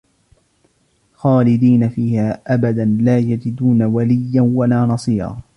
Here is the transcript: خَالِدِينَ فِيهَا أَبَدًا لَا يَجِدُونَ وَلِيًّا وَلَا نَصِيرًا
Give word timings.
خَالِدِينَ 1.13 1.89
فِيهَا 1.89 2.41
أَبَدًا 2.53 2.85
لَا 3.01 3.19
يَجِدُونَ 3.19 3.83
وَلِيًّا 3.83 4.41
وَلَا 4.41 4.85
نَصِيرًا 4.85 5.41